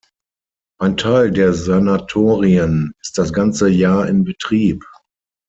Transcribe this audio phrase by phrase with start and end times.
[0.79, 4.83] Ein Teil der Sanatorien ist das ganze Jahr in Betrieb.